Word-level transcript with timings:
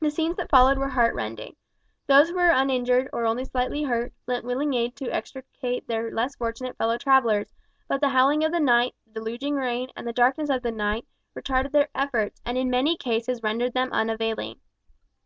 The 0.00 0.10
scenes 0.10 0.38
that 0.38 0.48
followed 0.48 0.78
were 0.78 0.88
heart 0.88 1.14
rending. 1.14 1.54
Those 2.06 2.30
who 2.30 2.36
were 2.36 2.48
uninjured, 2.48 3.10
or 3.12 3.26
only 3.26 3.44
slightly 3.44 3.82
hurt, 3.82 4.14
lent 4.26 4.42
willing 4.46 4.72
aid 4.72 4.96
to 4.96 5.10
extricate 5.14 5.86
their 5.86 6.10
less 6.10 6.34
fortunate 6.34 6.78
fellow 6.78 6.96
travellers, 6.96 7.52
but 7.86 8.00
the 8.00 8.08
howling 8.08 8.42
of 8.42 8.52
the 8.52 8.58
wind, 8.62 8.92
the 9.06 9.12
deluging 9.20 9.56
rain, 9.56 9.90
and 9.94 10.08
the 10.08 10.14
darkness 10.14 10.48
of 10.48 10.62
the 10.62 10.72
night, 10.72 11.06
retarded 11.36 11.72
their 11.72 11.90
efforts, 11.94 12.40
and 12.42 12.56
in 12.56 12.70
many 12.70 12.96
cases 12.96 13.42
rendered 13.42 13.74
them 13.74 13.92
unavailing. 13.92 14.62